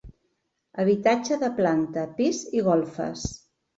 Habitatge 0.83 1.37
de 1.45 1.49
planta, 1.59 2.07
pis 2.21 2.43
i 2.61 2.65
golfes. 2.71 3.29